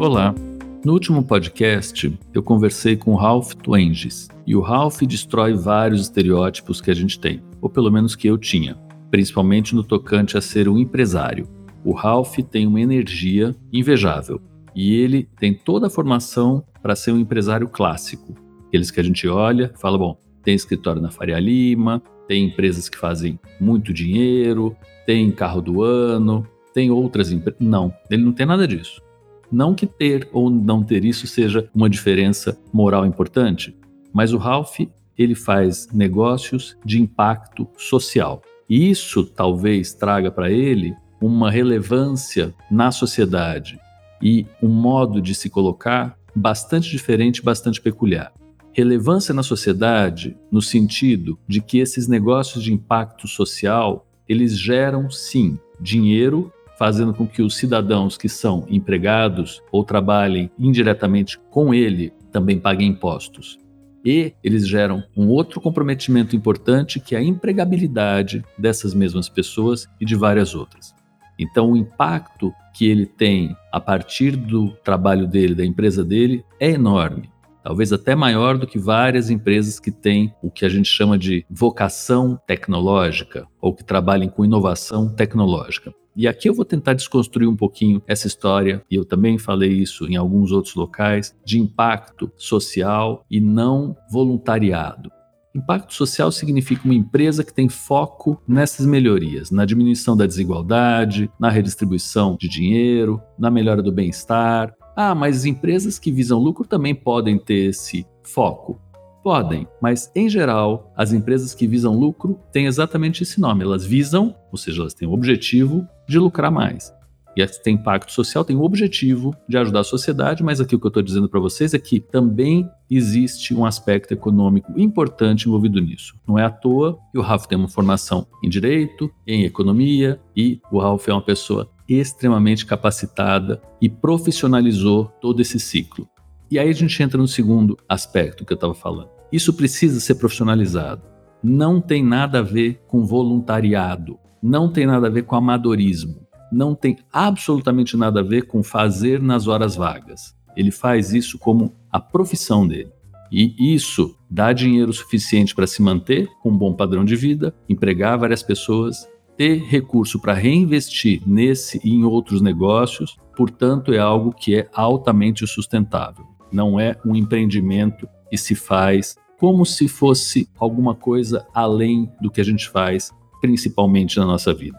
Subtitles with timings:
[0.00, 0.34] Olá,
[0.82, 6.90] no último podcast, eu conversei com Ralph Twenges, e o Ralph destrói vários estereótipos que
[6.90, 8.78] a gente tem, ou pelo menos que eu tinha,
[9.10, 11.46] principalmente no tocante a ser um empresário.
[11.84, 14.40] O Ralph tem uma energia invejável,
[14.74, 18.34] e ele tem toda a formação para ser um empresário clássico.
[18.68, 22.96] Aqueles que a gente olha fala, bom, tem escritório na Faria Lima, tem empresas que
[22.96, 27.60] fazem muito dinheiro, tem carro do ano, tem outras empresas.
[27.60, 29.02] Não, ele não tem nada disso.
[29.50, 33.76] Não que ter ou não ter isso seja uma diferença moral importante,
[34.12, 34.80] mas o Ralph
[35.18, 38.42] ele faz negócios de impacto social.
[38.68, 43.78] E isso talvez traga para ele uma relevância na sociedade
[44.22, 48.32] e um modo de se colocar bastante diferente, bastante peculiar.
[48.72, 55.58] Relevância na sociedade no sentido de que esses negócios de impacto social, eles geram sim
[55.80, 62.58] dinheiro fazendo com que os cidadãos que são empregados ou trabalhem indiretamente com ele também
[62.58, 63.58] paguem impostos.
[64.02, 70.06] E eles geram um outro comprometimento importante que é a empregabilidade dessas mesmas pessoas e
[70.06, 70.94] de várias outras.
[71.38, 76.70] Então, o impacto que ele tem a partir do trabalho dele, da empresa dele, é
[76.70, 77.28] enorme.
[77.62, 81.44] Talvez até maior do que várias empresas que têm o que a gente chama de
[81.50, 85.92] vocação tecnológica ou que trabalhem com inovação tecnológica.
[86.16, 90.06] E aqui eu vou tentar desconstruir um pouquinho essa história, e eu também falei isso
[90.06, 95.10] em alguns outros locais, de impacto social e não voluntariado.
[95.54, 101.48] Impacto social significa uma empresa que tem foco nessas melhorias, na diminuição da desigualdade, na
[101.48, 104.72] redistribuição de dinheiro, na melhora do bem-estar.
[104.96, 108.80] Ah, mas empresas que visam lucro também podem ter esse foco.
[109.22, 113.62] Podem, mas em geral, as empresas que visam lucro têm exatamente esse nome.
[113.64, 116.92] Elas visam, ou seja, elas têm o objetivo de lucrar mais.
[117.36, 120.78] E que têm impacto social têm o objetivo de ajudar a sociedade, mas aqui o
[120.78, 125.80] que eu estou dizendo para vocês é que também existe um aspecto econômico importante envolvido
[125.80, 126.14] nisso.
[126.26, 130.60] Não é à toa que o Ralph tem uma formação em direito, em economia, e
[130.72, 136.08] o Ralph é uma pessoa extremamente capacitada e profissionalizou todo esse ciclo.
[136.50, 139.10] E aí a gente entra no segundo aspecto que eu estava falando.
[139.32, 141.02] Isso precisa ser profissionalizado.
[141.42, 146.74] Não tem nada a ver com voluntariado, não tem nada a ver com amadorismo, não
[146.74, 150.34] tem absolutamente nada a ver com fazer nas horas vagas.
[150.56, 152.92] Ele faz isso como a profissão dele.
[153.30, 158.18] E isso dá dinheiro suficiente para se manter com um bom padrão de vida, empregar
[158.18, 159.08] várias pessoas,
[159.40, 165.46] ter recurso para reinvestir nesse e em outros negócios, portanto, é algo que é altamente
[165.46, 172.30] sustentável não é um empreendimento que se faz como se fosse alguma coisa além do
[172.30, 173.10] que a gente faz,
[173.40, 174.78] principalmente na nossa vida.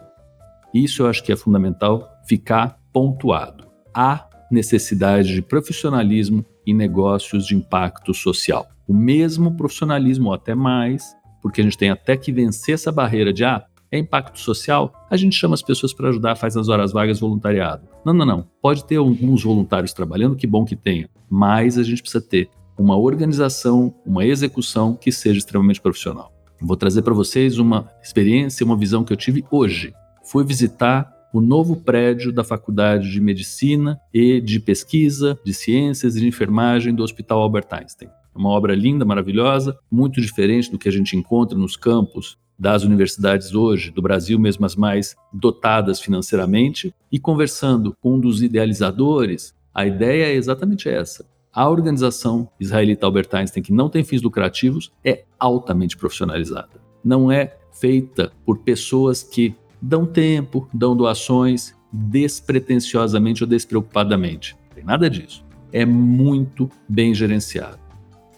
[0.72, 3.66] Isso eu acho que é fundamental ficar pontuado.
[3.92, 8.68] Há necessidade de profissionalismo em negócios de impacto social.
[8.86, 11.12] O mesmo profissionalismo, ou até mais,
[11.42, 15.16] porque a gente tem até que vencer essa barreira de ah, é impacto social, a
[15.16, 17.86] gente chama as pessoas para ajudar, faz nas horas vagas voluntariado.
[18.04, 18.46] Não, não, não.
[18.62, 22.96] Pode ter alguns voluntários trabalhando, que bom que tenha, mas a gente precisa ter uma
[22.96, 26.32] organização, uma execução que seja extremamente profissional.
[26.60, 29.92] Vou trazer para vocês uma experiência, uma visão que eu tive hoje.
[30.24, 36.20] Fui visitar o novo prédio da Faculdade de Medicina e de Pesquisa, de Ciências e
[36.20, 38.08] de Enfermagem do Hospital Albert Einstein.
[38.08, 42.84] É uma obra linda, maravilhosa, muito diferente do que a gente encontra nos campos das
[42.84, 49.52] universidades hoje, do Brasil, mesmo as mais dotadas financeiramente, e conversando com um dos idealizadores,
[49.74, 51.26] a ideia é exatamente essa.
[51.52, 56.80] A organização israelita Albert Einstein, que não tem fins lucrativos, é altamente profissionalizada.
[57.04, 64.56] Não é feita por pessoas que dão tempo, dão doações despretensiosamente ou despreocupadamente.
[64.68, 65.44] Não tem nada disso.
[65.72, 67.82] É muito bem gerenciado.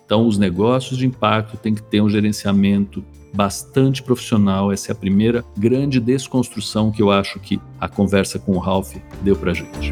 [0.07, 3.05] Então, os negócios de impacto têm que ter um gerenciamento
[3.35, 4.71] bastante profissional.
[4.71, 8.95] Essa é a primeira grande desconstrução que eu acho que a conversa com o Ralph
[9.23, 9.91] deu para gente.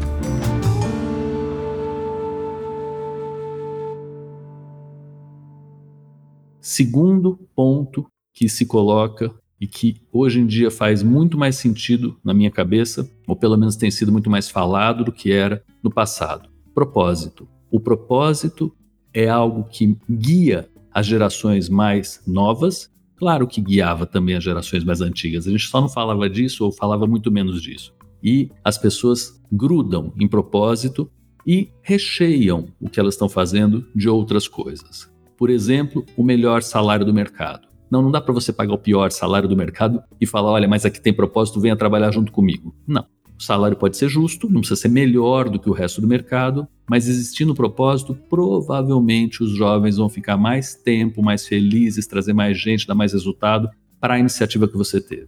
[6.61, 12.33] Segundo ponto que se coloca e que hoje em dia faz muito mais sentido na
[12.33, 16.49] minha cabeça, ou pelo menos tem sido muito mais falado do que era no passado.
[16.73, 17.47] Propósito.
[17.69, 18.75] O propósito
[19.13, 22.89] é algo que guia as gerações mais novas,
[23.23, 25.47] claro que guiava também as gerações mais antigas.
[25.47, 27.93] A gente só não falava disso ou falava muito menos disso.
[28.21, 31.09] E as pessoas grudam em propósito
[31.47, 35.09] e recheiam o que elas estão fazendo de outras coisas.
[35.37, 37.65] Por exemplo, o melhor salário do mercado.
[37.89, 40.85] Não, não dá para você pagar o pior salário do mercado e falar, olha, mas
[40.85, 42.75] aqui tem propósito, venha trabalhar junto comigo.
[42.85, 43.05] Não.
[43.43, 46.65] O salário pode ser justo, não precisa ser melhor do que o resto do mercado,
[46.89, 52.57] mas existindo o propósito, provavelmente os jovens vão ficar mais tempo, mais felizes, trazer mais
[52.57, 53.69] gente, dar mais resultado
[53.99, 55.27] para a iniciativa que você teve.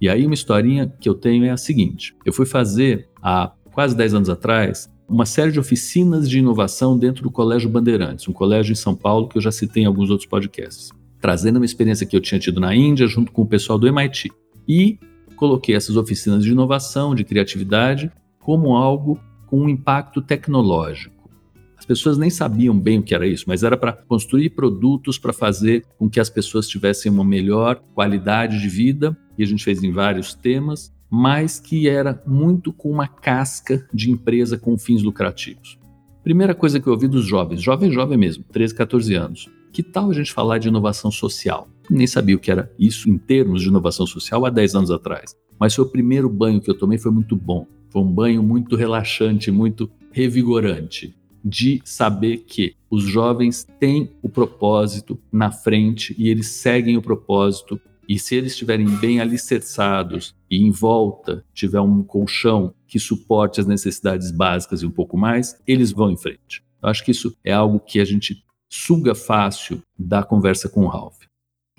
[0.00, 3.96] E aí uma historinha que eu tenho é a seguinte: eu fui fazer há quase
[3.96, 8.72] 10 anos atrás uma série de oficinas de inovação dentro do Colégio Bandeirantes, um colégio
[8.72, 12.16] em São Paulo que eu já citei em alguns outros podcasts trazendo uma experiência que
[12.16, 14.28] eu tinha tido na Índia junto com o pessoal do MIT.
[14.66, 14.98] E
[15.42, 19.18] coloquei essas oficinas de inovação, de criatividade, como algo
[19.48, 21.28] com um impacto tecnológico.
[21.76, 25.32] As pessoas nem sabiam bem o que era isso, mas era para construir produtos para
[25.32, 29.82] fazer com que as pessoas tivessem uma melhor qualidade de vida, e a gente fez
[29.82, 35.76] em vários temas, mas que era muito com uma casca de empresa com fins lucrativos.
[36.22, 39.50] Primeira coisa que eu ouvi dos jovens, jovem, jovem mesmo, 13, 14 anos.
[39.72, 41.68] Que tal a gente falar de inovação social?
[41.90, 45.36] Nem sabia o que era isso em termos de inovação social há 10 anos atrás.
[45.58, 47.66] Mas foi o primeiro banho que eu tomei, foi muito bom.
[47.90, 51.14] Foi um banho muito relaxante, muito revigorante,
[51.44, 57.80] de saber que os jovens têm o propósito na frente e eles seguem o propósito.
[58.08, 63.66] E se eles estiverem bem alicerçados e em volta tiver um colchão que suporte as
[63.66, 66.62] necessidades básicas e um pouco mais, eles vão em frente.
[66.82, 70.88] Eu acho que isso é algo que a gente suga fácil da conversa com o
[70.88, 71.31] Ralph.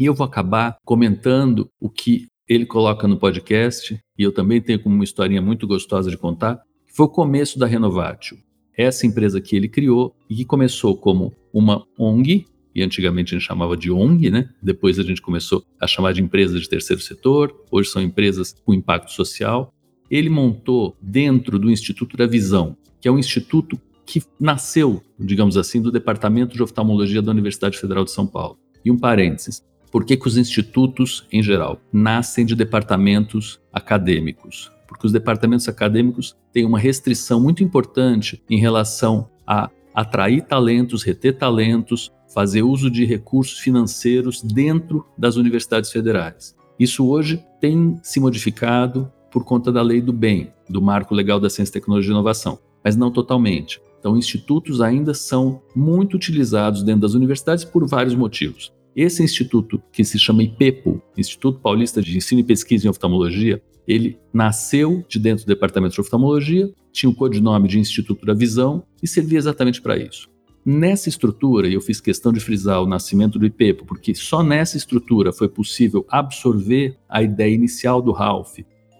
[0.04, 4.78] E eu vou acabar comentando o que ele coloca no podcast, e eu também tenho
[4.78, 8.38] como uma historinha muito gostosa de contar, que foi o começo da Renovatio.
[8.78, 12.46] Essa empresa que ele criou e que começou como uma ONG,
[12.76, 14.50] e antigamente a gente chamava de ONG, né?
[14.62, 18.74] Depois a gente começou a chamar de empresas de terceiro setor, hoje são empresas com
[18.74, 19.74] impacto social.
[20.12, 25.82] Ele montou dentro do Instituto da Visão, que é um instituto que nasceu, digamos assim,
[25.82, 28.58] do Departamento de Oftalmologia da Universidade Federal de São Paulo.
[28.84, 34.72] E um parênteses: por que, que os institutos, em geral, nascem de departamentos acadêmicos?
[34.88, 41.38] Porque os departamentos acadêmicos têm uma restrição muito importante em relação a atrair talentos, reter
[41.38, 46.56] talentos, fazer uso de recursos financeiros dentro das universidades federais.
[46.80, 51.52] Isso hoje tem se modificado por conta da lei do bem, do Marco Legal da
[51.52, 53.80] Ciência, Tecnologia e Inovação, mas não totalmente.
[54.00, 58.74] Então, institutos ainda são muito utilizados dentro das universidades por vários motivos.
[58.96, 64.20] Esse instituto, que se chama IPEPO, Instituto Paulista de Ensino e Pesquisa em Oftalmologia, ele
[64.32, 69.08] nasceu de dentro do Departamento de Oftalmologia, tinha o codinome de Instituto da Visão e
[69.08, 70.30] servia exatamente para isso.
[70.64, 74.78] Nessa estrutura, e eu fiz questão de frisar o nascimento do IPEPO, porque só nessa
[74.78, 78.60] estrutura foi possível absorver a ideia inicial do Ralph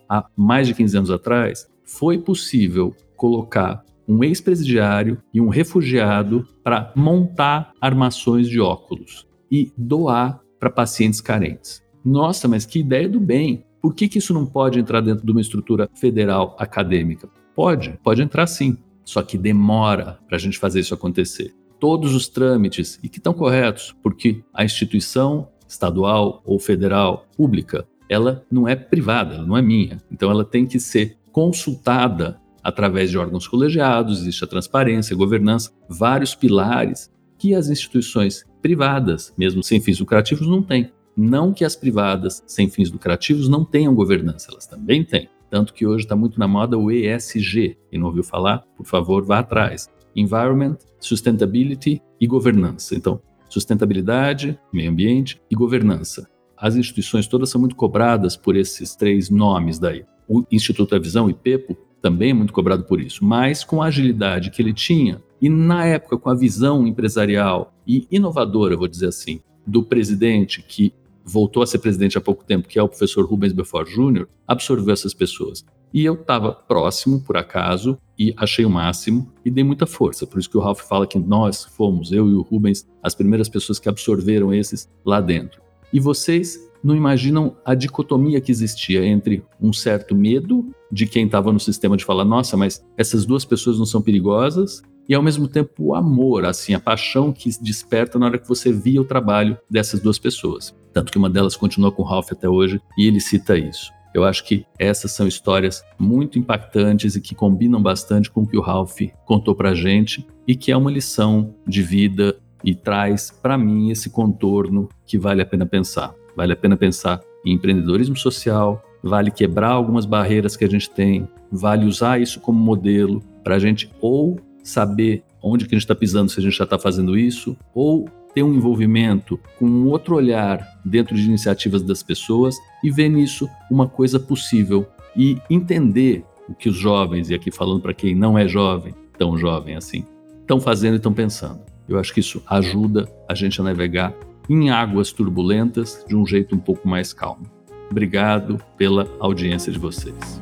[0.10, 6.92] há mais de 15 anos atrás, foi possível colocar um ex-presidiário e um refugiado para
[6.96, 11.84] montar armações de óculos e doar para pacientes carentes.
[12.04, 13.64] Nossa, mas que ideia do bem!
[13.80, 17.30] Por que, que isso não pode entrar dentro de uma estrutura federal acadêmica?
[17.56, 18.76] Pode, pode entrar sim.
[19.06, 21.54] Só que demora para a gente fazer isso acontecer.
[21.80, 28.44] Todos os trâmites, e que estão corretos, porque a instituição estadual ou federal pública, ela
[28.50, 30.02] não é privada, ela não é minha.
[30.12, 35.72] Então ela tem que ser consultada através de órgãos colegiados, existe a transparência, a governança,
[35.88, 40.90] vários pilares que as instituições privadas, mesmo sem fins lucrativos, não têm.
[41.16, 45.30] Não que as privadas sem fins lucrativos não tenham governança, elas também têm.
[45.50, 47.78] Tanto que hoje está muito na moda o ESG.
[47.92, 49.88] Quem não ouviu falar, por favor, vá atrás.
[50.16, 52.96] Environment, Sustainability e Governança.
[52.96, 56.28] Então, sustentabilidade, meio ambiente e governança.
[56.58, 60.06] As instituições todas são muito cobradas por esses três nomes daí.
[60.28, 64.50] O Instituto da Visão, IPEPO, também é muito cobrado por isso, mas com a agilidade
[64.50, 69.42] que ele tinha e na época com a visão empresarial e inovadora, vou dizer assim,
[69.68, 73.52] do presidente que voltou a ser presidente há pouco tempo, que é o professor Rubens
[73.52, 75.66] Belfort Jr., absorveu essas pessoas.
[75.94, 80.26] E eu estava próximo, por acaso, e achei o máximo e dei muita força.
[80.26, 83.50] Por isso que o Ralph fala que nós fomos, eu e o Rubens, as primeiras
[83.50, 85.62] pessoas que absorveram esses lá dentro.
[85.92, 91.52] E vocês não imaginam a dicotomia que existia entre um certo medo de quem estava
[91.52, 95.48] no sistema de falar, nossa, mas essas duas pessoas não são perigosas, e ao mesmo
[95.48, 99.58] tempo o amor, assim, a paixão que desperta na hora que você via o trabalho
[99.70, 100.76] dessas duas pessoas.
[100.94, 103.92] Tanto que uma delas continua com o Ralph até hoje e ele cita isso.
[104.14, 108.56] Eu acho que essas são histórias muito impactantes e que combinam bastante com o que
[108.56, 113.58] o Ralph contou pra gente e que é uma lição de vida e traz para
[113.58, 116.14] mim esse contorno que vale a pena pensar.
[116.36, 121.28] Vale a pena pensar em empreendedorismo social, vale quebrar algumas barreiras que a gente tem,
[121.52, 125.94] vale usar isso como modelo para a gente ou saber onde que a gente está
[125.94, 130.16] pisando se a gente já está fazendo isso, ou ter um envolvimento com um outro
[130.16, 136.56] olhar dentro de iniciativas das pessoas e ver nisso uma coisa possível e entender o
[136.56, 140.06] que os jovens, e aqui falando para quem não é jovem, tão jovem assim,
[140.42, 141.62] estão fazendo e estão pensando.
[141.88, 144.14] Eu acho que isso ajuda a gente a navegar
[144.50, 147.46] em águas turbulentas de um jeito um pouco mais calmo.
[147.90, 150.42] Obrigado pela audiência de vocês.